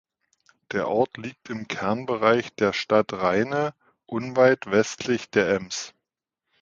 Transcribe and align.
Der 0.71 0.87
Ort 0.87 1.17
liegt 1.17 1.51
im 1.51 1.67
Kernbereich 1.67 2.55
der 2.55 2.73
Stadt 2.73 3.13
Rheine 3.13 3.75
unweit 4.07 4.65
westlich 4.71 5.29
der 5.29 5.47
Ems. 5.49 5.93